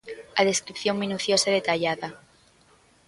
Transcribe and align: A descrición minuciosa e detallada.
A 0.39 0.41
descrición 0.49 0.95
minuciosa 1.03 1.47
e 1.49 1.55
detallada. 1.59 2.09